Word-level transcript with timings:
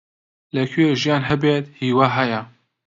لەکوێ 0.55 0.87
ژیان 1.01 1.23
هەبێت، 1.29 1.65
هیوا 1.79 2.07
هەیە. 2.17 2.41